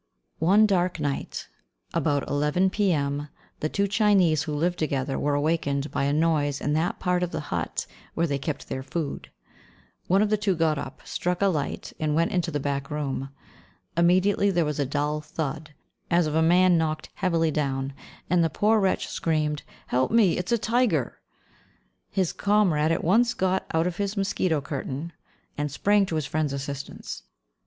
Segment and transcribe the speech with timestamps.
[0.39, 1.47] One dark night,
[1.93, 3.27] about 11 P.M.,
[3.59, 7.29] the two Chinese who lived together were awakened by a noise in that part of
[7.29, 7.85] the hut
[8.15, 9.29] where they kept their food.
[10.07, 13.29] One of the two got up, struck a light, and went into the back room.
[13.95, 15.75] Immediately there was a dull thud,
[16.09, 17.93] as of a man knocked heavily down,
[18.27, 21.19] and the poor wretch screamed, "Help me, it is a tiger!"
[22.09, 25.13] His comrade at once got out of his mosquito curtain,
[25.59, 27.21] and sprang to his friend's assistance.